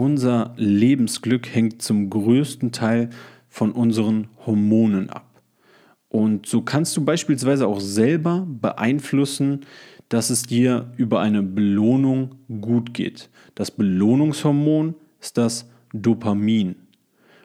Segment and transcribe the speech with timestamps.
[0.00, 3.10] Unser Lebensglück hängt zum größten Teil
[3.50, 5.42] von unseren Hormonen ab.
[6.08, 9.66] Und so kannst du beispielsweise auch selber beeinflussen,
[10.08, 13.28] dass es dir über eine Belohnung gut geht.
[13.54, 16.76] Das Belohnungshormon ist das Dopamin.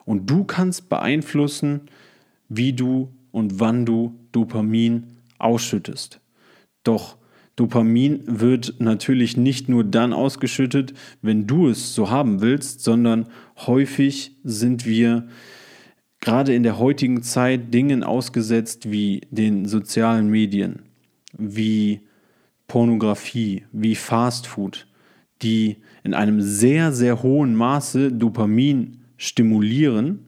[0.05, 1.81] Und du kannst beeinflussen,
[2.47, 5.07] wie du und wann du Dopamin
[5.39, 6.21] ausschüttest.
[6.85, 7.17] Doch
[7.55, 13.27] Dopamin wird natürlich nicht nur dann ausgeschüttet, wenn du es so haben willst, sondern
[13.57, 15.27] häufig sind wir
[16.20, 20.81] gerade in der heutigen Zeit Dingen ausgesetzt wie den sozialen Medien,
[21.38, 22.02] wie
[22.67, 24.88] Pornografie, wie Fastfood,
[25.41, 30.25] die in einem sehr, sehr hohen Maße Dopamin stimulieren,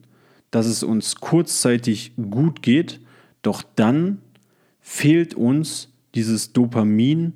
[0.50, 3.00] dass es uns kurzzeitig gut geht,
[3.42, 4.22] doch dann
[4.80, 7.34] fehlt uns dieses Dopamin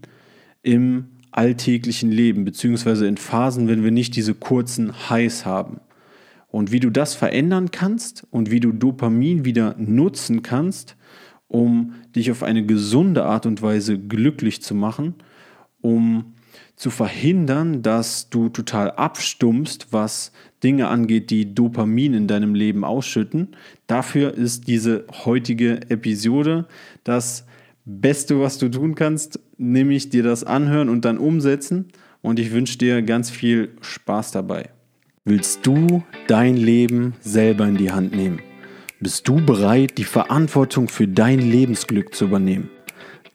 [0.62, 5.80] im alltäglichen Leben, beziehungsweise in Phasen, wenn wir nicht diese kurzen Highs haben.
[6.48, 10.96] Und wie du das verändern kannst und wie du Dopamin wieder nutzen kannst,
[11.46, 15.14] um dich auf eine gesunde Art und Weise glücklich zu machen,
[15.80, 16.34] um
[16.74, 20.32] zu verhindern, dass du total abstumpfst, was
[20.64, 23.56] Dinge angeht, die Dopamin in deinem Leben ausschütten.
[23.86, 26.66] Dafür ist diese heutige Episode
[27.04, 27.46] das
[27.84, 31.88] Beste, was du tun kannst, nämlich dir das anhören und dann umsetzen.
[32.20, 34.70] Und ich wünsche dir ganz viel Spaß dabei.
[35.24, 38.40] Willst du dein Leben selber in die Hand nehmen?
[39.00, 42.70] Bist du bereit, die Verantwortung für dein Lebensglück zu übernehmen?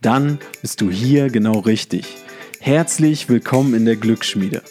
[0.01, 2.05] Dann bist du hier genau richtig.
[2.59, 4.61] Herzlich willkommen in der Glücksschmiede.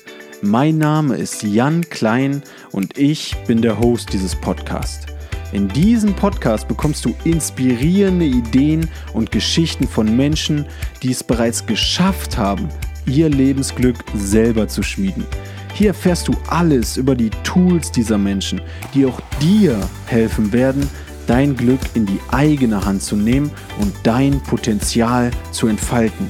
[0.40, 5.15] Mein Name ist Jan Klein und ich bin der Host dieses Podcasts.
[5.52, 10.66] In diesem Podcast bekommst du inspirierende Ideen und Geschichten von Menschen,
[11.02, 12.68] die es bereits geschafft haben,
[13.06, 15.24] ihr Lebensglück selber zu schmieden.
[15.72, 18.60] Hier erfährst du alles über die Tools dieser Menschen,
[18.94, 20.88] die auch dir helfen werden,
[21.26, 26.28] dein Glück in die eigene Hand zu nehmen und dein Potenzial zu entfalten.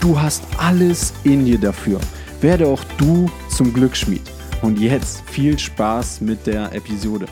[0.00, 2.00] Du hast alles in dir dafür.
[2.40, 4.22] Werde auch du zum Glücksschmied.
[4.62, 7.26] Und jetzt viel Spaß mit der Episode.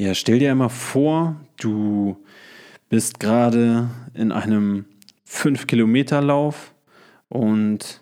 [0.00, 2.16] Ja, stell dir einmal vor, du
[2.88, 4.86] bist gerade in einem
[5.28, 6.72] 5-Kilometer-Lauf
[7.28, 8.00] und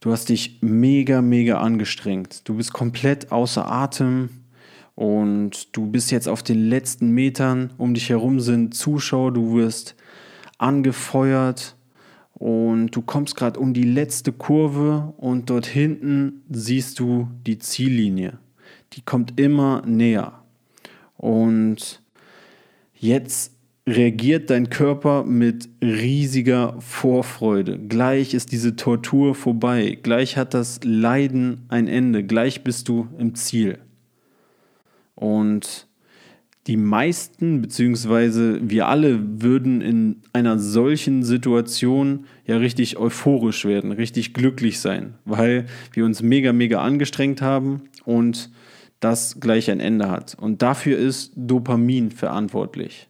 [0.00, 2.48] du hast dich mega, mega angestrengt.
[2.48, 4.30] Du bist komplett außer Atem
[4.96, 7.72] und du bist jetzt auf den letzten Metern.
[7.78, 9.94] Um dich herum sind Zuschauer, du wirst
[10.58, 11.76] angefeuert
[12.32, 18.40] und du kommst gerade um die letzte Kurve und dort hinten siehst du die Ziellinie.
[18.94, 20.42] Die kommt immer näher.
[21.16, 22.02] Und
[22.94, 23.52] jetzt
[23.86, 27.78] reagiert dein Körper mit riesiger Vorfreude.
[27.78, 29.98] Gleich ist diese Tortur vorbei.
[30.02, 32.24] Gleich hat das Leiden ein Ende.
[32.24, 33.78] Gleich bist du im Ziel.
[35.14, 35.86] Und
[36.66, 44.34] die meisten, beziehungsweise wir alle, würden in einer solchen Situation ja richtig euphorisch werden, richtig
[44.34, 48.50] glücklich sein, weil wir uns mega, mega angestrengt haben und
[49.06, 50.36] das gleich ein Ende hat.
[50.40, 53.08] Und dafür ist Dopamin verantwortlich.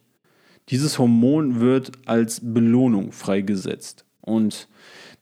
[0.69, 4.05] Dieses Hormon wird als Belohnung freigesetzt.
[4.21, 4.67] Und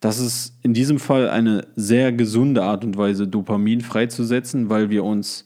[0.01, 5.05] das ist in diesem Fall eine sehr gesunde Art und Weise, Dopamin freizusetzen, weil wir
[5.05, 5.45] uns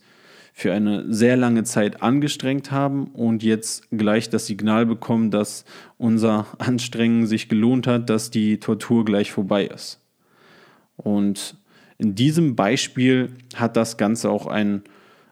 [0.52, 5.64] für eine sehr lange Zeit angestrengt haben und jetzt gleich das Signal bekommen, dass
[5.96, 10.00] unser Anstrengen sich gelohnt hat, dass die Tortur gleich vorbei ist.
[10.96, 11.56] Und
[11.98, 14.82] in diesem Beispiel hat das Ganze auch einen,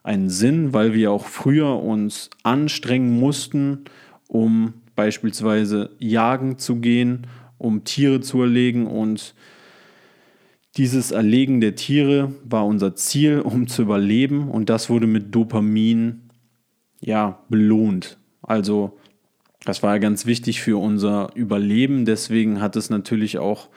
[0.09, 3.85] einen Sinn, weil wir auch früher uns anstrengen mussten,
[4.27, 7.27] um beispielsweise jagen zu gehen,
[7.59, 8.87] um Tiere zu erlegen.
[8.87, 9.35] Und
[10.79, 14.49] dieses Erlegen der Tiere war unser Ziel, um zu überleben.
[14.49, 16.31] Und das wurde mit Dopamin
[17.01, 18.17] ja belohnt.
[18.41, 18.99] Also
[19.67, 22.07] das war ja ganz wichtig für unser Überleben.
[22.07, 23.69] Deswegen hat es natürlich auch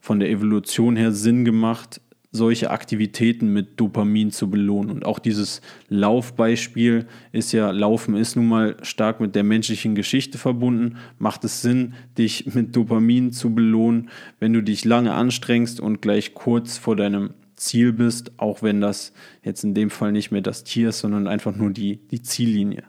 [0.00, 2.00] von der Evolution her Sinn gemacht,
[2.34, 4.90] solche Aktivitäten mit Dopamin zu belohnen.
[4.90, 10.36] Und auch dieses Laufbeispiel ist ja, Laufen ist nun mal stark mit der menschlichen Geschichte
[10.36, 10.96] verbunden.
[11.18, 14.10] Macht es Sinn, dich mit Dopamin zu belohnen,
[14.40, 19.12] wenn du dich lange anstrengst und gleich kurz vor deinem Ziel bist, auch wenn das
[19.44, 22.82] jetzt in dem Fall nicht mehr das Tier ist, sondern einfach nur die, die Ziellinie.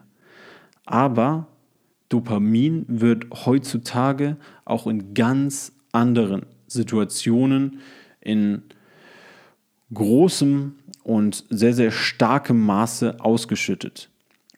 [0.84, 1.46] Aber
[2.08, 7.78] Dopamin wird heutzutage auch in ganz anderen Situationen,
[8.20, 8.62] in
[9.92, 14.10] großem und sehr, sehr starkem Maße ausgeschüttet.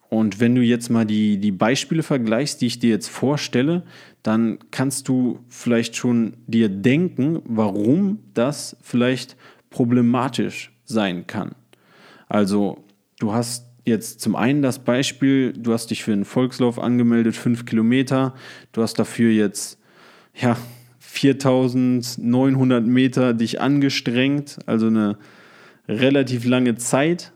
[0.09, 3.83] Und wenn du jetzt mal die, die Beispiele vergleichst, die ich dir jetzt vorstelle,
[4.23, 9.37] dann kannst du vielleicht schon dir denken, warum das vielleicht
[9.69, 11.55] problematisch sein kann.
[12.27, 12.85] Also
[13.19, 17.67] du hast jetzt zum einen das Beispiel, du hast dich für einen Volkslauf angemeldet, fünf
[17.67, 18.35] Kilometer,
[18.73, 19.79] du hast dafür jetzt
[20.35, 20.57] ja
[21.11, 25.17] 4900 Meter dich angestrengt, also eine
[25.89, 27.33] relativ lange Zeit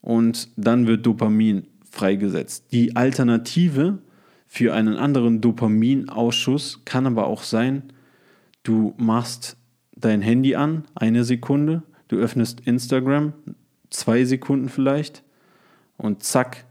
[0.00, 2.66] und dann wird Dopamin freigesetzt.
[2.70, 3.98] Die Alternative
[4.46, 7.82] für einen anderen Dopaminausschuss kann aber auch sein,
[8.62, 9.56] du machst
[9.96, 13.32] dein Handy an, eine Sekunde, du öffnest Instagram,
[13.90, 15.24] zwei Sekunden vielleicht
[15.96, 16.64] und zack,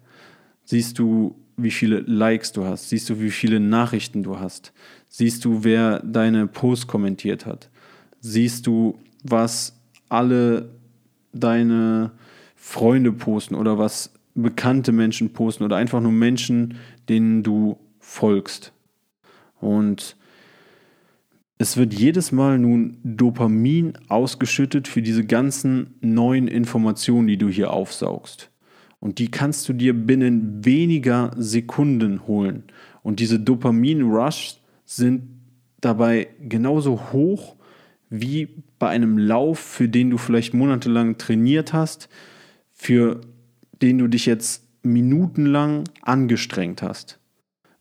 [0.64, 4.72] siehst du, wie viele Likes du hast, siehst du, wie viele Nachrichten du hast,
[5.18, 7.70] siehst du, wer deine Post kommentiert hat,
[8.20, 9.80] siehst du, was
[10.10, 10.72] alle
[11.32, 12.12] deine
[12.58, 16.76] Freunde posten oder was bekannte Menschen posten oder einfach nur Menschen,
[17.08, 18.74] denen du folgst.
[19.62, 20.18] Und
[21.60, 27.72] es wird jedes Mal nun Dopamin ausgeschüttet für diese ganzen neuen Informationen, die du hier
[27.72, 28.50] aufsaugst.
[29.00, 32.64] Und die kannst du dir binnen weniger Sekunden holen.
[33.02, 35.24] Und diese Dopamin-Rush sind
[35.82, 37.56] dabei genauso hoch
[38.10, 42.10] wie bei einem Lauf, für den du vielleicht monatelang trainiert hast,
[42.72, 43.22] für
[43.82, 47.20] den du dich jetzt minutenlang angestrengt hast.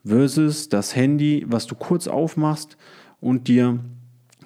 [0.04, 2.76] Versus das Handy, was du kurz aufmachst
[3.20, 3.80] und dir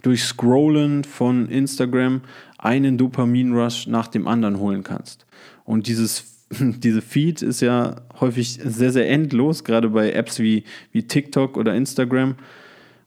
[0.02, 2.22] durch Scrollen von Instagram
[2.58, 5.26] einen Dopamin-Rush nach dem anderen holen kannst.
[5.64, 11.02] Und dieses, diese Feed ist ja häufig sehr, sehr endlos, gerade bei Apps wie, wie
[11.02, 12.36] TikTok oder Instagram.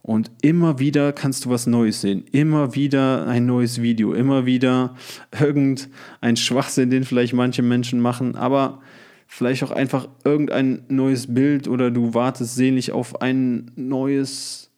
[0.03, 2.25] Und immer wieder kannst du was Neues sehen.
[2.31, 4.13] Immer wieder ein neues Video.
[4.13, 4.95] Immer wieder
[5.39, 8.35] irgendein Schwachsinn, den vielleicht manche Menschen machen.
[8.35, 8.81] Aber
[9.27, 14.71] vielleicht auch einfach irgendein neues Bild oder du wartest sehnlich auf ein neues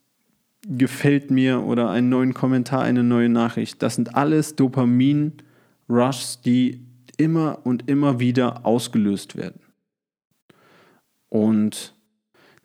[0.67, 3.81] gefällt mir oder einen neuen Kommentar, eine neue Nachricht.
[3.81, 6.81] Das sind alles Dopamin-Rushs, die
[7.17, 9.61] immer und immer wieder ausgelöst werden.
[11.29, 11.93] Und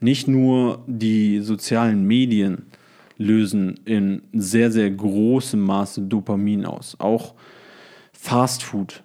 [0.00, 2.66] nicht nur die sozialen Medien
[3.16, 6.96] lösen in sehr, sehr großem Maße Dopamin aus.
[7.00, 7.34] Auch
[8.12, 9.02] Fast Food,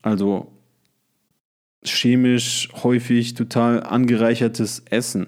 [0.00, 0.52] also
[1.84, 5.26] chemisch häufig total angereichertes Essen,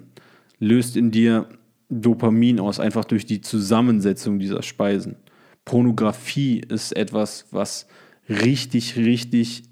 [0.58, 1.48] löst in dir
[1.88, 5.16] Dopamin aus, einfach durch die Zusammensetzung dieser Speisen.
[5.64, 7.86] Pornografie ist etwas, was
[8.28, 9.62] richtig, richtig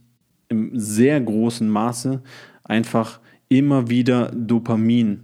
[0.49, 2.23] im sehr großen Maße
[2.65, 5.21] einfach immer wieder Dopamin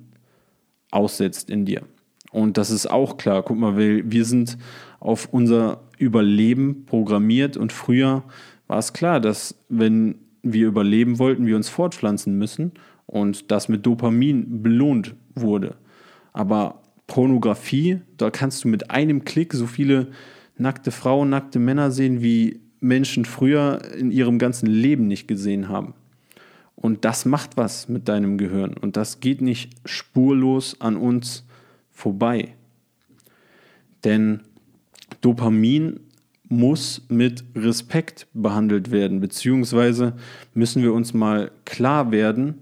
[0.91, 1.83] aussetzt in dir.
[2.31, 3.43] Und das ist auch klar.
[3.43, 4.59] Guck mal, wir sind
[5.01, 8.25] auf unser Überleben programmiert und früher
[8.67, 12.73] war es klar, dass wenn wir überleben wollten, wir uns fortpflanzen müssen
[13.07, 15.77] und das mit Dopamin belohnt wurde.
[16.33, 20.09] Aber Pornografie, da kannst du mit einem Klick so viele
[20.59, 25.95] nackte Frauen, nackte Männer sehen, wie Menschen früher in ihrem ganzen Leben nicht gesehen haben.
[26.75, 28.75] Und das macht was mit deinem Gehirn.
[28.75, 31.45] Und das geht nicht spurlos an uns
[31.91, 32.55] vorbei.
[34.05, 34.41] Denn
[35.21, 36.01] Dopamin
[36.49, 40.15] muss mit Respekt behandelt werden, beziehungsweise
[40.55, 42.55] müssen wir uns mal klar werden,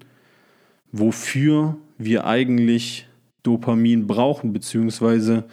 [0.92, 3.06] wofür wir eigentlich
[3.42, 5.44] Dopamin brauchen, beziehungsweise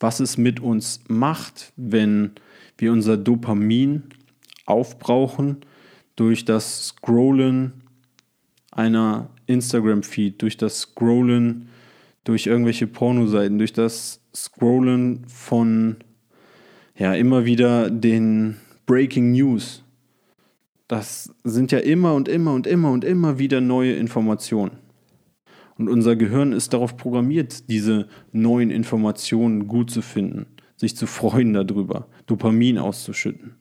[0.00, 2.32] was es mit uns macht, wenn
[2.78, 4.04] wir unser Dopamin
[4.66, 5.58] aufbrauchen
[6.16, 7.72] durch das Scrollen
[8.70, 11.68] einer Instagram-Feed, durch das Scrollen
[12.28, 15.96] durch irgendwelche Pornoseiten, durch das Scrollen von
[16.94, 19.82] ja immer wieder den Breaking News.
[20.88, 24.72] Das sind ja immer und immer und immer und immer wieder neue Informationen.
[25.78, 30.44] Und unser Gehirn ist darauf programmiert, diese neuen Informationen gut zu finden,
[30.78, 33.56] sich zu freuen darüber, Dopamin auszuschütten.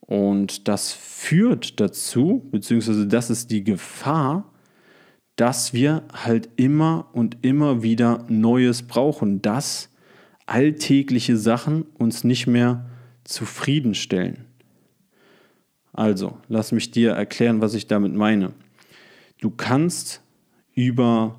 [0.00, 4.50] Und das führt dazu, beziehungsweise das ist die Gefahr,
[5.36, 9.90] dass wir halt immer und immer wieder Neues brauchen, dass
[10.46, 12.90] alltägliche Sachen uns nicht mehr
[13.24, 14.46] zufriedenstellen.
[15.92, 18.52] Also, lass mich dir erklären, was ich damit meine.
[19.40, 20.22] Du kannst
[20.74, 21.38] über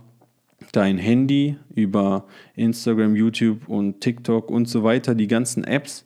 [0.71, 6.05] dein Handy, über Instagram, YouTube und TikTok und so weiter, die ganzen Apps,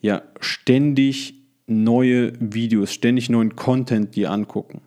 [0.00, 1.34] ja ständig
[1.66, 4.80] neue Videos, ständig neuen Content dir angucken.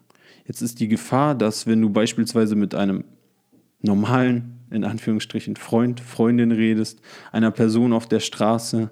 [0.47, 3.03] Jetzt ist die Gefahr, dass wenn du beispielsweise mit einem
[3.81, 8.89] normalen, in Anführungsstrichen, Freund, Freundin redest, einer Person auf der Straße,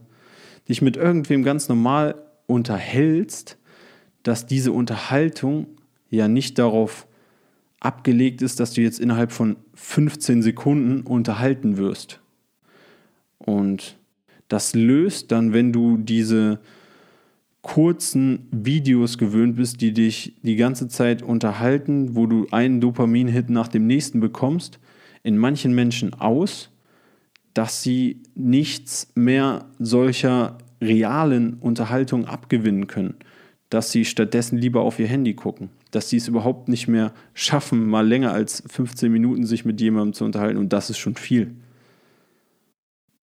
[0.67, 2.15] dich mit irgendwem ganz normal
[2.47, 3.57] unterhältst,
[4.23, 5.67] dass diese Unterhaltung
[6.09, 7.07] ja nicht darauf
[7.79, 12.19] abgelegt ist, dass du jetzt innerhalb von 15 Sekunden unterhalten wirst.
[13.37, 13.97] Und
[14.47, 16.59] das löst dann, wenn du diese
[17.61, 23.67] kurzen Videos gewöhnt bist, die dich die ganze Zeit unterhalten, wo du einen Dopamin-Hit nach
[23.67, 24.79] dem nächsten bekommst,
[25.23, 26.69] in manchen Menschen aus,
[27.53, 33.15] dass sie nichts mehr solcher realen Unterhaltung abgewinnen können,
[33.69, 37.87] dass sie stattdessen lieber auf ihr Handy gucken, dass sie es überhaupt nicht mehr schaffen,
[37.87, 41.55] mal länger als 15 Minuten sich mit jemandem zu unterhalten und das ist schon viel.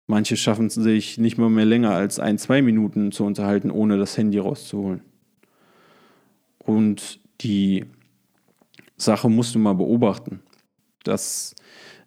[0.08, 3.98] Manche schaffen es sich nicht mal mehr länger als ein, zwei Minuten zu unterhalten, ohne
[3.98, 5.01] das Handy rauszuholen.
[6.58, 7.86] Und die
[8.98, 10.42] Sache musst du mal beobachten,
[11.04, 11.56] dass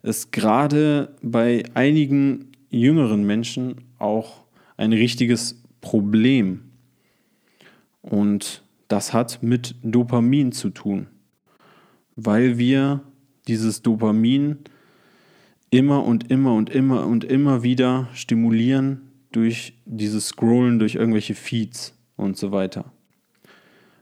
[0.01, 4.43] es gerade bei einigen jüngeren Menschen auch
[4.77, 6.71] ein richtiges Problem
[8.01, 11.07] und das hat mit Dopamin zu tun,
[12.15, 13.01] weil wir
[13.47, 14.59] dieses Dopamin
[15.69, 21.97] immer und immer und immer und immer wieder stimulieren durch dieses Scrollen, durch irgendwelche Feeds
[22.15, 22.85] und so weiter.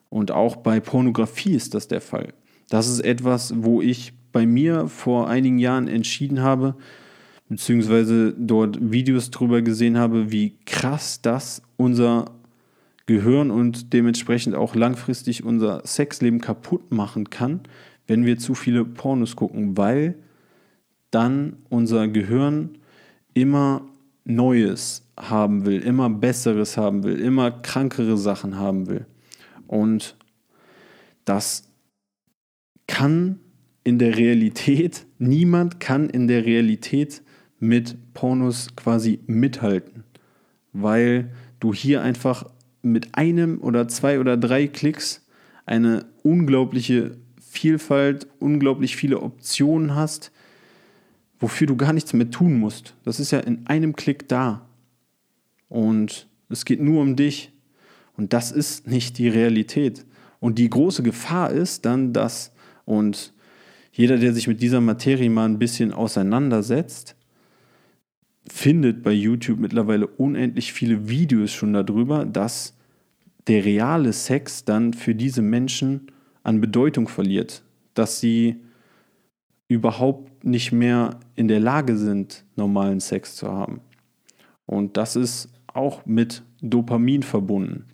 [0.09, 2.33] Und auch bei Pornografie ist das der Fall.
[2.69, 6.75] Das ist etwas, wo ich bei mir vor einigen Jahren entschieden habe,
[7.47, 12.25] beziehungsweise dort Videos drüber gesehen habe, wie krass das unser
[13.11, 17.61] Gehirn und dementsprechend auch langfristig unser Sexleben kaputt machen kann,
[18.07, 20.15] wenn wir zu viele Pornos gucken, weil
[21.11, 22.77] dann unser Gehirn
[23.33, 23.85] immer
[24.23, 29.05] Neues haben will, immer Besseres haben will, immer krankere Sachen haben will.
[29.67, 30.15] Und
[31.25, 31.69] das
[32.87, 33.39] kann
[33.83, 37.21] in der Realität, niemand kann in der Realität
[37.59, 40.03] mit Pornos quasi mithalten,
[40.73, 42.45] weil du hier einfach
[42.81, 45.25] mit einem oder zwei oder drei Klicks
[45.65, 50.31] eine unglaubliche Vielfalt, unglaublich viele Optionen hast,
[51.39, 52.95] wofür du gar nichts mehr tun musst.
[53.03, 54.67] Das ist ja in einem Klick da.
[55.67, 57.51] Und es geht nur um dich.
[58.15, 60.05] Und das ist nicht die Realität.
[60.39, 62.51] Und die große Gefahr ist dann, dass,
[62.85, 63.33] und
[63.91, 67.15] jeder, der sich mit dieser Materie mal ein bisschen auseinandersetzt,
[68.47, 72.75] findet bei YouTube mittlerweile unendlich viele Videos schon darüber, dass
[73.47, 76.07] der reale Sex dann für diese Menschen
[76.43, 77.63] an Bedeutung verliert.
[77.93, 78.57] Dass sie
[79.67, 83.81] überhaupt nicht mehr in der Lage sind, normalen Sex zu haben.
[84.65, 87.85] Und das ist auch mit Dopamin verbunden,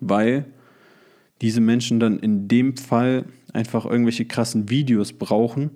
[0.00, 0.46] weil
[1.40, 5.70] diese Menschen dann in dem Fall einfach irgendwelche krassen Videos brauchen,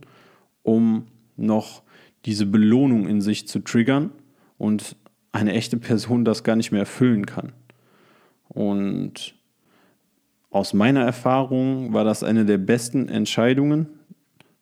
[0.63, 1.83] um noch
[2.27, 4.11] diese Belohnung in sich zu triggern
[4.59, 4.97] und
[5.33, 7.53] eine echte Person das gar nicht mehr erfüllen kann.
[8.49, 9.35] Und
[10.51, 13.89] aus meiner Erfahrung war das eine der besten Entscheidungen,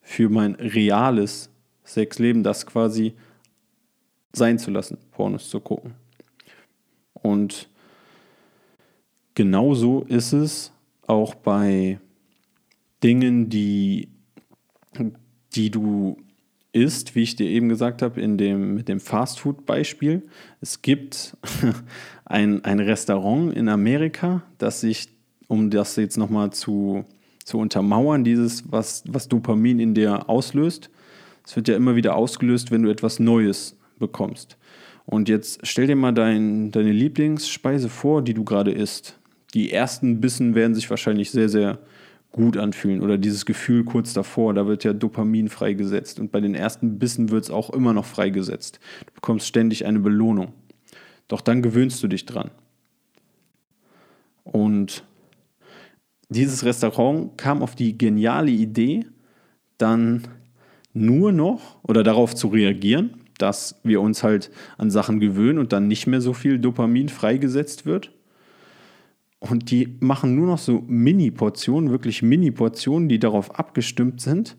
[0.05, 1.49] für mein reales
[1.85, 3.15] Sexleben, das quasi
[4.35, 5.95] sein zu lassen, Pornos zu gucken.
[7.15, 7.71] Und
[9.35, 10.73] genauso ist es
[11.07, 11.99] auch bei
[13.03, 14.09] Dingen, die,
[15.55, 16.19] die du
[16.75, 20.23] isst, wie ich dir eben gesagt habe, in dem, mit dem Fastfood-Beispiel.
[20.61, 21.37] Es gibt
[22.25, 25.09] ein, ein Restaurant in Amerika, das sich,
[25.49, 27.05] um das jetzt nochmal zu
[27.45, 30.91] zu untermauern, dieses, was, was Dopamin in dir auslöst.
[31.47, 34.57] Es wird ja immer wieder ausgelöst, wenn du etwas Neues bekommst.
[35.07, 39.19] Und jetzt stell dir mal dein, deine Lieblingsspeise vor, die du gerade isst.
[39.53, 41.79] Die ersten Bissen werden sich wahrscheinlich sehr, sehr
[42.35, 46.57] gut anfühlen oder dieses Gefühl kurz davor, da wird ja Dopamin freigesetzt und bei den
[46.57, 48.81] ersten Bissen wird es auch immer noch freigesetzt.
[49.07, 50.53] Du bekommst ständig eine Belohnung.
[51.29, 52.51] Doch dann gewöhnst du dich dran.
[54.43, 55.05] Und
[56.29, 59.07] dieses Restaurant kam auf die geniale Idee,
[59.79, 60.27] dann
[60.93, 65.87] nur noch oder darauf zu reagieren, dass wir uns halt an Sachen gewöhnen und dann
[65.87, 68.11] nicht mehr so viel Dopamin freigesetzt wird.
[69.39, 74.57] Und die machen nur noch so Mini-Portionen, wirklich Mini-Portionen, die darauf abgestimmt sind,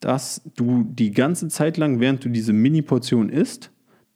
[0.00, 3.70] dass du die ganze Zeit lang, während du diese Mini-Portion isst,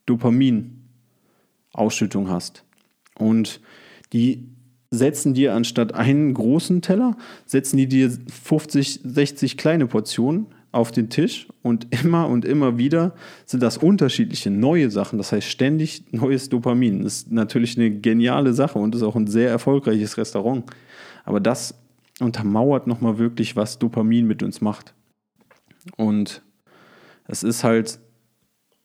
[0.06, 2.64] Dopamin-Ausschüttung hast.
[3.18, 3.60] Und
[4.12, 4.48] die
[4.90, 10.46] setzen dir anstatt einen großen Teller, setzen die dir 50, 60 kleine Portionen
[10.76, 13.14] auf den Tisch und immer und immer wieder
[13.44, 15.18] sind das unterschiedliche neue Sachen.
[15.18, 17.02] Das heißt ständig neues Dopamin.
[17.02, 20.64] Das ist natürlich eine geniale Sache und ist auch ein sehr erfolgreiches Restaurant.
[21.24, 21.74] Aber das
[22.20, 24.94] untermauert nochmal wirklich, was Dopamin mit uns macht.
[25.96, 26.42] Und
[27.26, 27.98] es ist halt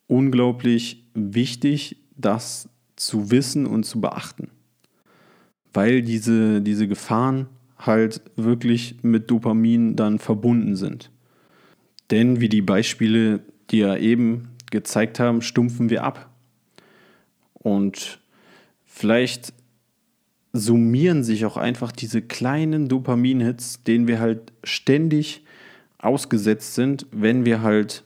[0.08, 4.50] unglaublich wichtig, das zu wissen und zu beachten
[5.74, 11.12] weil diese, diese Gefahren halt wirklich mit Dopamin dann verbunden sind.
[12.12, 13.40] Denn wie die Beispiele,
[13.70, 16.30] die ja eben gezeigt haben, stumpfen wir ab.
[17.54, 18.20] Und
[18.86, 19.54] vielleicht
[20.54, 25.46] summieren sich auch einfach diese kleinen Dopamin-Hits, denen wir halt ständig
[25.98, 28.04] ausgesetzt sind, wenn wir halt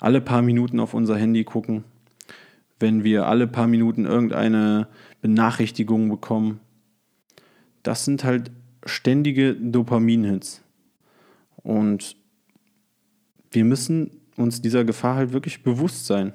[0.00, 1.84] alle paar Minuten auf unser Handy gucken,
[2.80, 4.88] wenn wir alle paar Minuten irgendeine
[5.20, 6.60] Benachrichtigung bekommen.
[7.82, 8.50] Das sind halt
[8.84, 10.62] ständige Dopamin-Hits.
[11.62, 12.16] Und
[13.50, 16.32] wir müssen uns dieser Gefahr halt wirklich bewusst sein.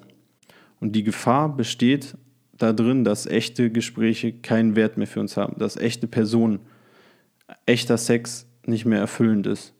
[0.80, 2.16] Und die Gefahr besteht
[2.58, 6.60] da drin, dass echte Gespräche keinen Wert mehr für uns haben, dass echte Personen,
[7.66, 9.74] echter Sex nicht mehr erfüllend ist,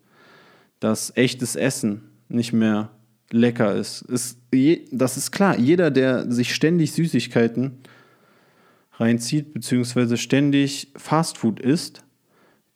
[0.80, 2.92] dass echtes Essen nicht mehr
[3.32, 4.02] lecker ist.
[4.04, 4.40] ist
[4.92, 7.80] das ist klar, jeder, der sich ständig Süßigkeiten
[8.94, 12.04] reinzieht, beziehungsweise ständig Fastfood isst,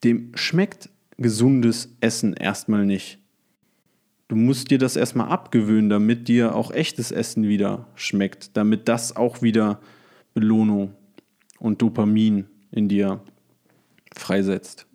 [0.03, 3.18] dem schmeckt gesundes Essen erstmal nicht.
[4.29, 9.15] Du musst dir das erstmal abgewöhnen, damit dir auch echtes Essen wieder schmeckt, damit das
[9.15, 9.81] auch wieder
[10.35, 10.93] Belohnung
[11.57, 13.21] und Dopamin in dir
[14.15, 14.85] freisetzt.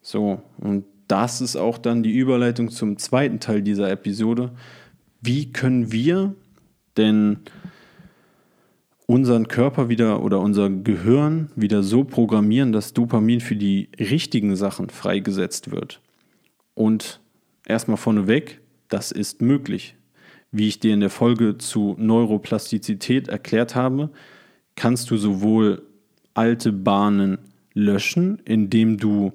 [0.00, 4.50] So, und das ist auch dann die Überleitung zum zweiten Teil dieser Episode.
[5.20, 6.34] Wie können wir
[6.96, 7.38] denn
[9.06, 14.90] unseren Körper wieder oder unser Gehirn wieder so programmieren, dass Dopamin für die richtigen Sachen
[14.90, 16.00] freigesetzt wird?
[16.74, 17.21] Und
[17.66, 19.96] erstmal vorneweg, das ist möglich.
[20.50, 24.10] Wie ich dir in der Folge zu Neuroplastizität erklärt habe,
[24.76, 25.82] kannst du sowohl
[26.34, 27.38] alte Bahnen
[27.74, 29.32] löschen, indem du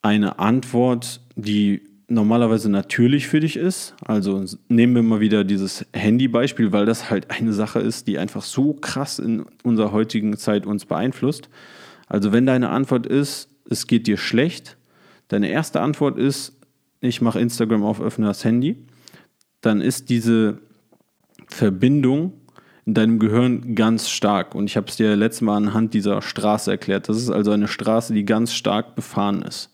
[0.00, 3.94] eine Antwort, die normalerweise natürlich für dich ist.
[4.04, 8.42] Also nehmen wir mal wieder dieses Handy-Beispiel, weil das halt eine Sache ist, die einfach
[8.42, 11.48] so krass in unserer heutigen Zeit uns beeinflusst.
[12.06, 14.76] Also wenn deine Antwort ist, es geht dir schlecht,
[15.32, 16.58] deine erste Antwort ist,
[17.00, 18.86] ich mache Instagram auf, öffne das Handy,
[19.60, 20.58] dann ist diese
[21.48, 22.34] Verbindung
[22.84, 24.54] in deinem Gehirn ganz stark.
[24.54, 27.08] Und ich habe es dir letztes Mal anhand dieser Straße erklärt.
[27.08, 29.70] Das ist also eine Straße, die ganz stark befahren ist.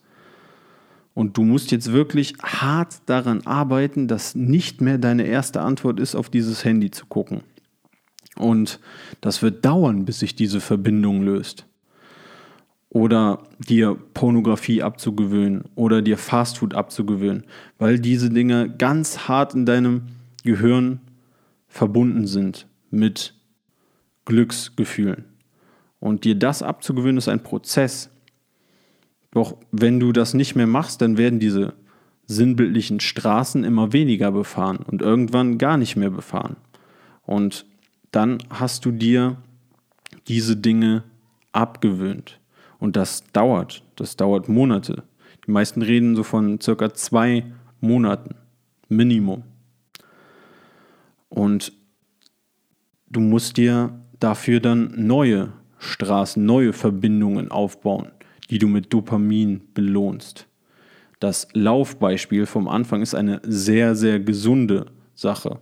[1.15, 6.15] Und du musst jetzt wirklich hart daran arbeiten, dass nicht mehr deine erste Antwort ist,
[6.15, 7.41] auf dieses Handy zu gucken.
[8.37, 8.79] Und
[9.21, 11.68] das wird dauern, bis sich diese Verbindung löst
[12.91, 17.45] oder dir Pornografie abzugewöhnen oder dir Fastfood abzugewöhnen,
[17.79, 20.03] weil diese Dinge ganz hart in deinem
[20.43, 21.01] Gehirn
[21.67, 23.35] verbunden sind mit
[24.25, 25.25] Glücksgefühlen.
[26.01, 28.11] Und dir das abzugewöhnen ist ein Prozess.
[29.33, 31.75] Doch wenn du das nicht mehr machst, dann werden diese
[32.27, 36.57] sinnbildlichen Straßen immer weniger befahren und irgendwann gar nicht mehr befahren.
[37.23, 37.67] Und
[38.13, 39.37] dann hast du dir
[40.29, 41.05] diese Dinge
[41.53, 42.39] abgewöhnt.
[42.79, 43.83] Und das dauert.
[43.97, 45.03] Das dauert Monate.
[45.47, 47.45] Die meisten reden so von circa zwei
[47.81, 48.35] Monaten.
[48.89, 49.43] Minimum.
[51.29, 51.73] Und
[53.11, 58.11] du musst dir dafür dann neue Straßen, neue Verbindungen aufbauen,
[58.51, 60.47] die du mit Dopamin belohnst.
[61.21, 65.61] Das Laufbeispiel vom Anfang ist eine sehr, sehr gesunde Sache.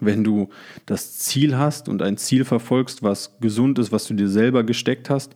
[0.00, 0.48] Wenn du
[0.84, 5.08] das Ziel hast und ein Ziel verfolgst, was gesund ist, was du dir selber gesteckt
[5.08, 5.34] hast,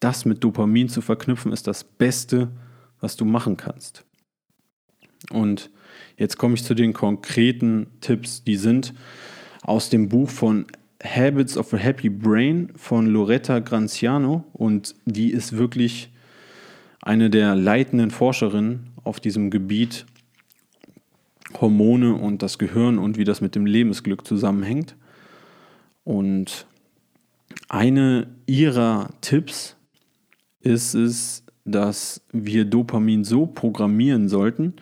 [0.00, 2.50] das mit Dopamin zu verknüpfen, ist das Beste,
[3.00, 4.04] was du machen kannst.
[5.30, 5.70] Und
[6.16, 8.94] jetzt komme ich zu den konkreten Tipps, die sind
[9.62, 10.66] aus dem Buch von
[11.02, 16.10] Habits of a Happy Brain von Loretta Granciano und die ist wirklich
[17.02, 20.06] eine der leitenden Forscherinnen auf diesem Gebiet
[21.58, 24.94] Hormone und das Gehirn und wie das mit dem Lebensglück zusammenhängt.
[26.04, 26.66] Und
[27.68, 29.76] eine ihrer Tipps
[30.62, 34.74] ist es, dass wir Dopamin so programmieren sollten,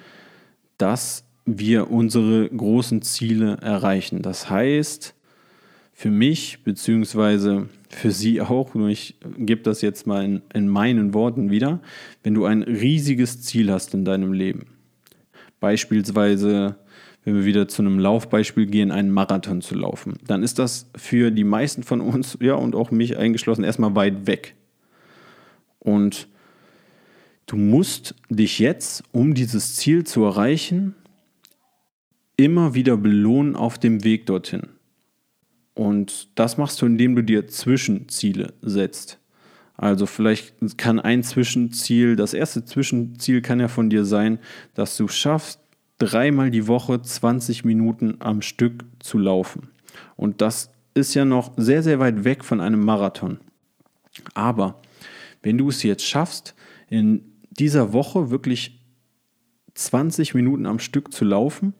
[0.76, 4.22] dass wir unsere großen Ziele erreichen.
[4.22, 5.14] Das heißt,
[5.92, 11.14] für mich, beziehungsweise für Sie auch, nur ich gebe das jetzt mal in, in meinen
[11.14, 11.80] Worten wieder,
[12.22, 14.66] wenn du ein riesiges Ziel hast in deinem Leben,
[15.58, 16.76] beispielsweise,
[17.24, 21.32] wenn wir wieder zu einem Laufbeispiel gehen, einen Marathon zu laufen, dann ist das für
[21.32, 24.54] die meisten von uns, ja und auch mich eingeschlossen, erstmal weit weg.
[25.88, 26.28] Und
[27.46, 30.94] du musst dich jetzt, um dieses Ziel zu erreichen,
[32.36, 34.68] immer wieder belohnen auf dem Weg dorthin.
[35.72, 39.18] Und das machst du, indem du dir Zwischenziele setzt.
[39.78, 44.40] Also vielleicht kann ein Zwischenziel, das erste Zwischenziel kann ja von dir sein,
[44.74, 45.60] dass du schaffst,
[45.96, 49.68] dreimal die Woche 20 Minuten am Stück zu laufen.
[50.16, 53.38] Und das ist ja noch sehr, sehr weit weg von einem Marathon.
[54.34, 54.80] Aber
[55.42, 56.54] wenn du es jetzt schaffst,
[56.88, 58.80] in dieser Woche wirklich
[59.74, 61.74] 20 Minuten am Stück zu laufen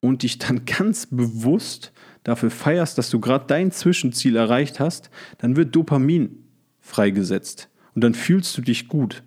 [0.00, 1.92] und dich dann ganz bewusst
[2.24, 6.44] dafür feierst, dass du gerade dein Zwischenziel erreicht hast, dann wird Dopamin
[6.80, 9.22] freigesetzt und dann fühlst du dich gut.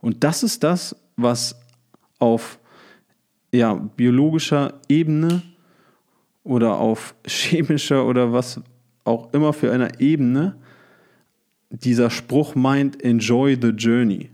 [0.00, 1.60] Und das ist das, was
[2.18, 2.58] auf
[3.52, 5.42] ja, biologischer Ebene
[6.44, 8.60] oder auf chemischer oder was
[9.04, 10.56] auch immer für einer Ebene
[11.70, 14.30] dieser Spruch meint, enjoy the journey,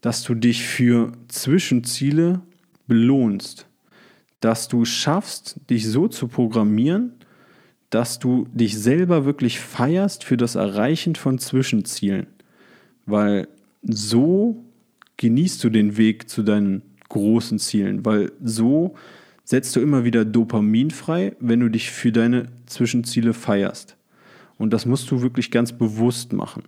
[0.00, 2.40] dass du dich für Zwischenziele
[2.86, 3.66] belohnst,
[4.40, 7.14] dass du schaffst, dich so zu programmieren,
[7.90, 12.26] dass du dich selber wirklich feierst für das Erreichen von Zwischenzielen,
[13.06, 13.48] weil
[13.82, 14.64] so
[15.16, 18.94] genießt du den Weg zu deinen großen Zielen, weil so
[19.44, 23.97] setzt du immer wieder Dopamin frei, wenn du dich für deine Zwischenziele feierst.
[24.58, 26.64] Und das musst du wirklich ganz bewusst machen.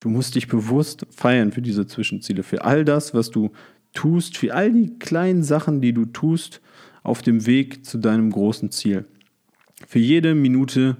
[0.00, 3.52] Du musst dich bewusst feiern für diese Zwischenziele, für all das, was du
[3.94, 6.60] tust, für all die kleinen Sachen, die du tust
[7.02, 9.06] auf dem Weg zu deinem großen Ziel.
[9.86, 10.96] Für jede Minute,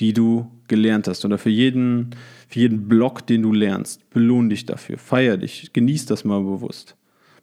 [0.00, 2.10] die du gelernt hast oder für jeden,
[2.48, 6.96] für jeden Block, den du lernst, belohn dich dafür, feier dich, genieß das mal bewusst.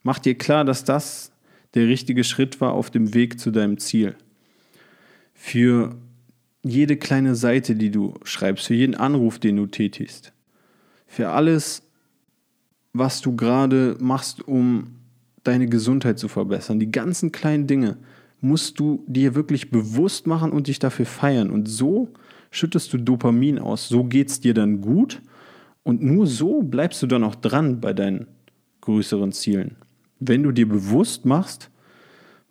[0.03, 1.31] Mach dir klar, dass das
[1.73, 4.15] der richtige Schritt war auf dem Weg zu deinem Ziel.
[5.33, 5.95] Für
[6.63, 10.33] jede kleine Seite, die du schreibst, für jeden Anruf, den du tätigst,
[11.07, 11.83] für alles,
[12.93, 14.95] was du gerade machst, um
[15.43, 17.97] deine Gesundheit zu verbessern, die ganzen kleinen Dinge,
[18.41, 21.51] musst du dir wirklich bewusst machen und dich dafür feiern.
[21.51, 22.09] Und so
[22.49, 23.87] schüttest du Dopamin aus.
[23.87, 25.21] So geht es dir dann gut.
[25.83, 28.27] Und nur so bleibst du dann auch dran bei deinen
[28.81, 29.75] größeren Zielen.
[30.19, 31.69] Wenn du dir bewusst machst,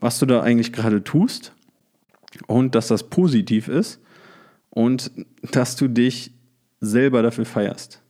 [0.00, 1.52] was du da eigentlich gerade tust
[2.46, 4.00] und dass das positiv ist
[4.70, 5.10] und
[5.52, 6.32] dass du dich
[6.80, 8.02] selber dafür feierst.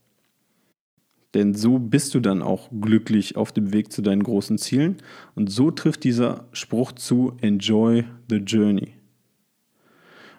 [1.33, 4.97] Denn so bist du dann auch glücklich auf dem Weg zu deinen großen Zielen.
[5.33, 8.93] Und so trifft dieser Spruch zu Enjoy the Journey.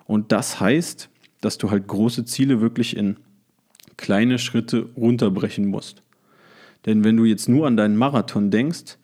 [0.05, 1.09] Und das heißt,
[1.40, 3.16] dass du halt große Ziele wirklich in
[3.97, 6.03] kleine Schritte runterbrechen musst.
[6.85, 8.99] Denn wenn du jetzt nur an deinen Marathon denkst,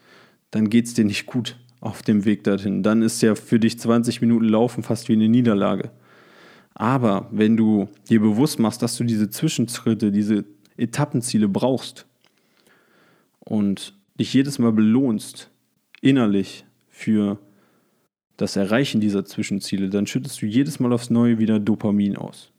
[0.51, 2.83] dann geht es dir nicht gut auf dem Weg dorthin.
[2.83, 5.91] Dann ist ja für dich 20 Minuten Laufen fast wie eine Niederlage.
[6.75, 10.45] Aber wenn du dir bewusst machst, dass du diese Zwischenschritte, diese
[10.77, 12.07] Etappenziele brauchst
[13.41, 15.51] und dich jedes Mal belohnst,
[16.01, 17.39] innerlich für
[18.37, 22.53] das Erreichen dieser Zwischenziele, dann schüttest du jedes Mal aufs Neue wieder Dopamin aus.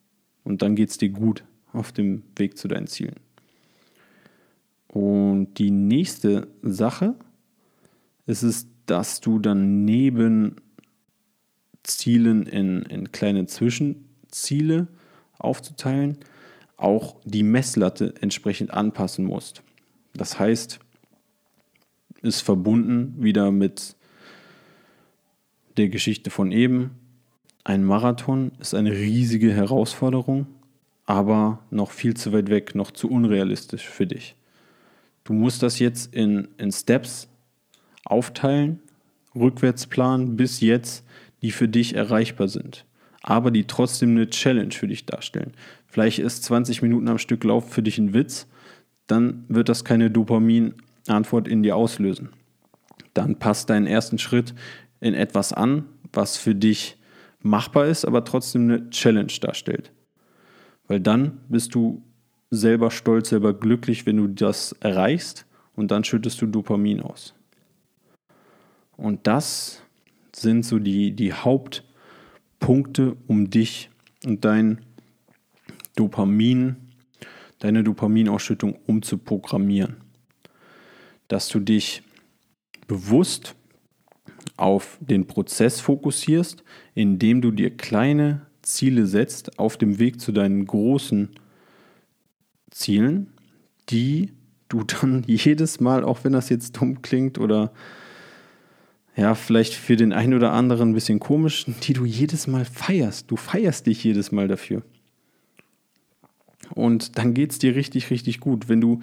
[0.44, 3.16] Und dann geht es dir gut auf dem Weg zu deinen Zielen.
[4.88, 7.16] Und die nächste Sache
[8.26, 10.56] ist es, dass du dann neben
[11.84, 14.88] Zielen in, in kleine Zwischenziele
[15.38, 16.18] aufzuteilen,
[16.78, 19.64] auch die Messlatte entsprechend anpassen musst.
[20.14, 20.80] Das heißt,
[22.22, 23.96] ist verbunden wieder mit
[25.78, 26.92] der Geschichte von eben.
[27.64, 30.48] Ein Marathon ist eine riesige Herausforderung,
[31.06, 34.36] aber noch viel zu weit weg, noch zu unrealistisch für dich.
[35.24, 37.29] Du musst das jetzt in, in Steps
[38.10, 38.80] aufteilen,
[39.36, 41.06] rückwärts planen bis jetzt,
[41.42, 42.86] die für dich erreichbar sind,
[43.22, 45.54] aber die trotzdem eine Challenge für dich darstellen.
[45.88, 48.48] Vielleicht ist 20 Minuten am Stück Lauf für dich ein Witz,
[49.08, 52.30] dann wird das keine Dopamin-Antwort in dir auslösen.
[53.14, 54.54] Dann passt deinen ersten Schritt
[55.00, 56.98] in etwas an, was für dich
[57.42, 59.92] machbar ist, aber trotzdem eine Challenge darstellt.
[60.88, 62.04] Weil dann bist du
[62.52, 65.46] selber stolz, selber glücklich, wenn du das erreichst
[65.76, 67.34] und dann schüttest du Dopamin aus.
[69.00, 69.82] Und das
[70.36, 73.90] sind so die, die Hauptpunkte, um dich
[74.26, 74.82] und dein
[75.96, 76.76] Dopamin,
[77.60, 79.98] deine Dopaminausschüttung umzuprogrammieren.
[81.30, 82.04] Dass du dich
[82.88, 83.56] bewusst
[84.58, 90.66] auf den Prozess fokussierst, indem du dir kleine Ziele setzt auf dem Weg zu deinen
[90.66, 91.30] großen
[92.70, 93.32] Zielen,
[93.90, 94.34] die
[94.68, 97.72] du dann jedes Mal, auch wenn das jetzt dumm klingt oder
[99.20, 103.30] ja, vielleicht für den einen oder anderen ein bisschen komisch, die du jedes Mal feierst.
[103.30, 104.82] Du feierst dich jedes Mal dafür.
[106.74, 108.70] Und dann geht es dir richtig, richtig gut.
[108.70, 109.02] Wenn du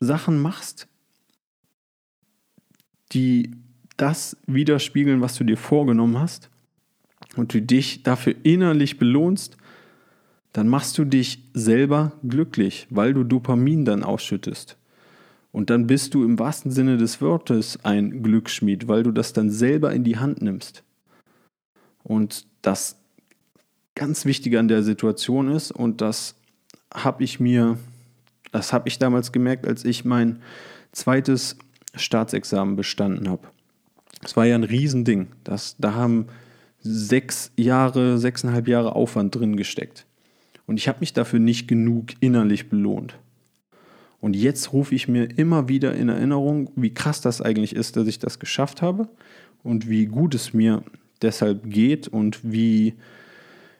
[0.00, 0.88] Sachen machst,
[3.12, 3.50] die
[3.96, 6.50] das widerspiegeln, was du dir vorgenommen hast,
[7.36, 9.56] und du dich dafür innerlich belohnst,
[10.52, 14.76] dann machst du dich selber glücklich, weil du Dopamin dann ausschüttest.
[15.52, 19.50] Und dann bist du im wahrsten Sinne des Wortes ein Glücksschmied, weil du das dann
[19.50, 20.82] selber in die Hand nimmst.
[22.02, 22.98] Und das
[23.94, 26.36] ganz Wichtige an der Situation ist, und das
[26.92, 27.78] habe ich mir,
[28.50, 30.40] das habe ich damals gemerkt, als ich mein
[30.92, 31.58] zweites
[31.94, 33.48] Staatsexamen bestanden habe.
[34.22, 35.28] Das war ja ein Riesending.
[35.44, 36.26] Das, da haben
[36.80, 40.06] sechs Jahre, sechseinhalb Jahre Aufwand drin gesteckt.
[40.66, 43.18] Und ich habe mich dafür nicht genug innerlich belohnt.
[44.22, 48.06] Und jetzt rufe ich mir immer wieder in Erinnerung, wie krass das eigentlich ist, dass
[48.06, 49.08] ich das geschafft habe
[49.64, 50.84] und wie gut es mir
[51.22, 52.94] deshalb geht und wie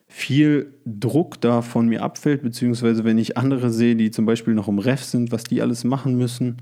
[0.09, 4.67] viel Druck da von mir abfällt, beziehungsweise wenn ich andere sehe, die zum Beispiel noch
[4.67, 6.57] im Ref sind, was die alles machen müssen,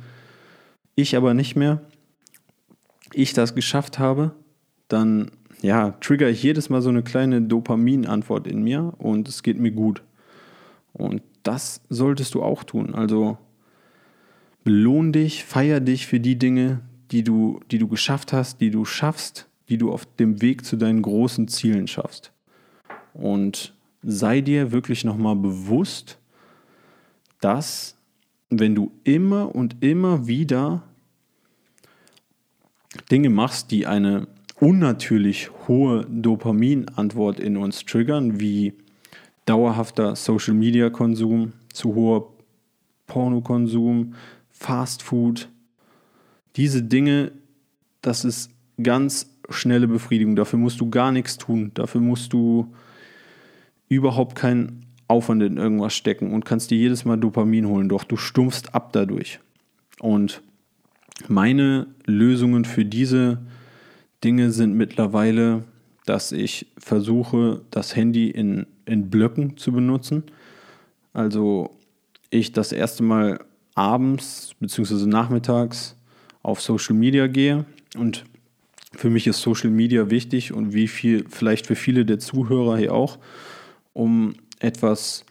[0.94, 1.80] ich aber nicht mehr,
[3.14, 4.32] ich das geschafft habe,
[4.88, 5.30] dann
[5.62, 9.72] ja, trigger ich jedes Mal so eine kleine Dopamin-Antwort in mir und es geht mir
[9.72, 10.02] gut.
[10.92, 12.94] Und das solltest du auch tun.
[12.94, 13.38] Also
[14.64, 18.84] belohn dich, feier dich für die Dinge, die du, die du geschafft hast, die du
[18.84, 22.32] schaffst, die du auf dem Weg zu deinen großen Zielen schaffst.
[23.12, 26.18] Und sei dir wirklich nochmal bewusst,
[27.40, 27.96] dass
[28.50, 30.82] wenn du immer und immer wieder
[33.10, 34.26] Dinge machst, die eine
[34.58, 38.74] unnatürlich hohe Dopaminantwort in uns triggern, wie
[39.46, 42.32] dauerhafter Social-Media-Konsum, zu hoher
[43.06, 44.14] Pornokonsum,
[44.60, 45.48] Fast Food,
[46.56, 47.32] diese Dinge,
[48.02, 48.50] das ist
[48.82, 50.36] ganz schnelle Befriedigung.
[50.36, 51.70] Dafür musst du gar nichts tun.
[51.72, 52.74] Dafür musst du
[53.88, 57.88] überhaupt keinen Aufwand in irgendwas stecken und kannst dir jedes Mal Dopamin holen.
[57.88, 59.40] Doch du stumpfst ab dadurch.
[59.98, 60.42] Und
[61.26, 63.38] meine Lösungen für diese
[64.22, 65.64] Dinge sind mittlerweile,
[66.04, 70.24] dass ich versuche, das Handy in, in Blöcken zu benutzen.
[71.14, 71.70] Also
[72.28, 73.40] ich das erste Mal
[73.74, 75.06] abends bzw.
[75.06, 75.96] nachmittags
[76.42, 77.64] auf Social Media gehe
[77.96, 78.24] und
[78.92, 82.92] für mich ist Social Media wichtig und wie viel, vielleicht für viele der Zuhörer hier
[82.92, 83.18] auch,
[83.92, 85.24] um etwas,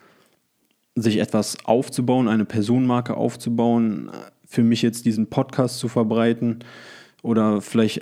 [0.96, 4.12] sich etwas aufzubauen, eine Personenmarke aufzubauen,
[4.46, 6.60] für mich jetzt diesen Podcast zu verbreiten
[7.22, 8.02] oder vielleicht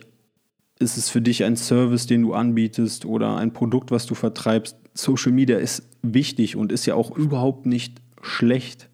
[0.79, 4.77] ist es für dich ein Service, den du anbietest oder ein Produkt, was du vertreibst.
[4.93, 8.89] Social Media ist wichtig und ist ja auch überhaupt nicht schlecht.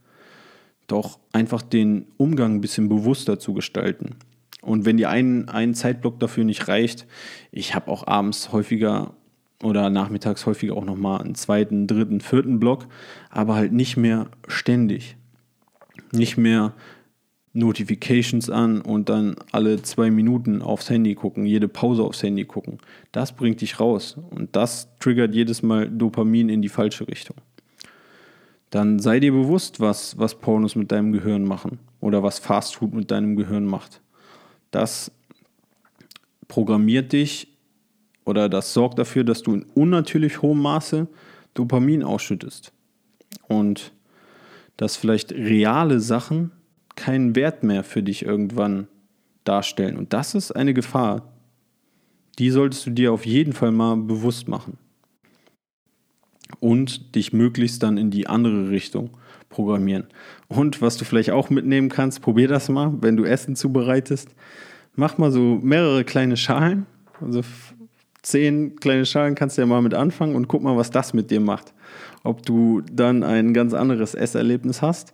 [0.93, 4.11] Doch einfach den Umgang ein bisschen bewusster zu gestalten.
[4.61, 7.07] Und wenn dir ein, ein Zeitblock dafür nicht reicht,
[7.51, 9.15] ich habe auch abends häufiger
[9.63, 12.85] oder nachmittags häufiger auch nochmal einen zweiten, dritten, vierten Block,
[13.31, 15.17] aber halt nicht mehr ständig.
[16.11, 16.73] Nicht mehr
[17.53, 22.77] Notifications an und dann alle zwei Minuten aufs Handy gucken, jede Pause aufs Handy gucken.
[23.11, 27.37] Das bringt dich raus und das triggert jedes Mal Dopamin in die falsche Richtung.
[28.73, 33.11] Dann sei dir bewusst, was, was Pornos mit deinem Gehirn machen oder was Fastfood mit
[33.11, 34.01] deinem Gehirn macht.
[34.71, 35.11] Das
[36.47, 37.49] programmiert dich
[38.25, 41.07] oder das sorgt dafür, dass du in unnatürlich hohem Maße
[41.53, 42.73] Dopamin ausschüttest.
[43.47, 43.93] Und
[44.75, 46.49] dass vielleicht reale Sachen
[46.95, 48.87] keinen Wert mehr für dich irgendwann
[49.43, 49.97] darstellen.
[49.97, 51.31] Und das ist eine Gefahr.
[52.39, 54.79] Die solltest du dir auf jeden Fall mal bewusst machen.
[56.63, 59.09] Und dich möglichst dann in die andere Richtung
[59.49, 60.05] programmieren.
[60.47, 64.29] Und was du vielleicht auch mitnehmen kannst, probier das mal, wenn du Essen zubereitest.
[64.95, 66.85] Mach mal so mehrere kleine Schalen.
[67.19, 67.41] Also
[68.21, 71.31] zehn kleine Schalen kannst du ja mal mit anfangen und guck mal, was das mit
[71.31, 71.73] dir macht.
[72.23, 75.13] Ob du dann ein ganz anderes Esserlebnis hast.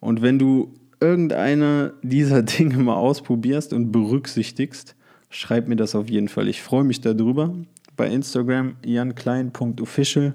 [0.00, 4.96] Und wenn du irgendeine dieser Dinge mal ausprobierst und berücksichtigst,
[5.30, 6.46] schreib mir das auf jeden Fall.
[6.46, 7.54] Ich freue mich darüber.
[7.96, 10.34] Bei Instagram janklein.official.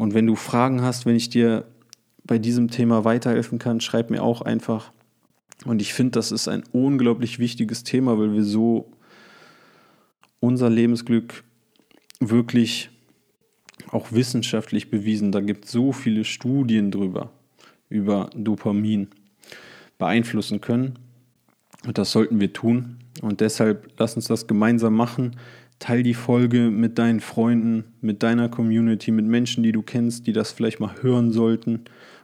[0.00, 1.66] Und wenn du Fragen hast, wenn ich dir
[2.24, 4.92] bei diesem Thema weiterhelfen kann, schreib mir auch einfach.
[5.66, 8.90] Und ich finde, das ist ein unglaublich wichtiges Thema, weil wir so
[10.40, 11.44] unser Lebensglück
[12.18, 12.88] wirklich
[13.90, 15.32] auch wissenschaftlich bewiesen.
[15.32, 17.30] Da gibt es so viele Studien drüber,
[17.90, 19.08] über Dopamin
[19.98, 20.98] beeinflussen können.
[21.86, 23.00] Und das sollten wir tun.
[23.20, 25.36] Und deshalb lass uns das gemeinsam machen.
[25.80, 30.32] Teil die Folge mit deinen Freunden, mit deiner Community, mit Menschen, die du kennst, die
[30.32, 31.80] das vielleicht mal hören sollten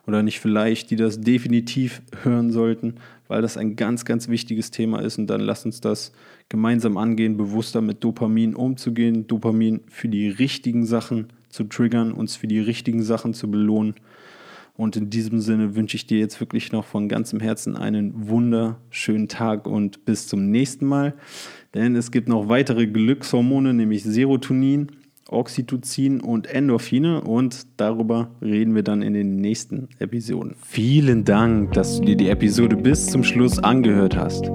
[0.07, 2.97] oder nicht vielleicht, die das definitiv hören sollten,
[3.29, 5.19] weil das ein ganz, ganz wichtiges Thema ist.
[5.19, 6.13] Und dann lass uns das
[6.51, 12.47] gemeinsam angehen, bewusster mit Dopamin umzugehen, Dopamin für die richtigen Sachen zu triggern, uns für
[12.47, 13.95] die richtigen Sachen zu belohnen
[14.77, 19.29] und in diesem Sinne wünsche ich dir jetzt wirklich noch von ganzem Herzen einen wunderschönen
[19.29, 21.15] Tag und bis zum nächsten Mal.
[21.75, 24.89] Denn es gibt noch weitere Glückshormone, nämlich Serotonin,
[25.29, 30.55] Oxytocin und Endorphine und darüber reden wir dann in den nächsten Episoden.
[30.63, 34.51] Vielen Dank, dass du dir die Episode bis zum Schluss angehört hast.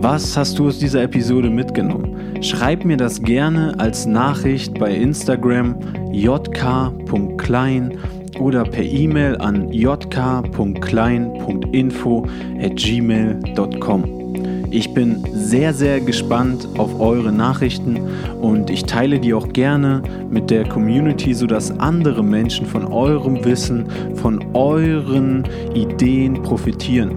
[0.00, 2.42] Was hast du aus dieser Episode mitgenommen?
[2.42, 5.76] Schreib mir das gerne als Nachricht bei Instagram
[6.12, 7.98] jk.klein
[8.38, 12.26] oder per E-Mail an jk.klein.info
[12.60, 14.18] at gmail.com.
[14.70, 17.98] Ich bin sehr, sehr gespannt auf eure Nachrichten
[18.40, 23.86] und ich teile die auch gerne mit der Community, sodass andere Menschen von eurem Wissen,
[24.16, 27.16] von euren Ideen profitieren.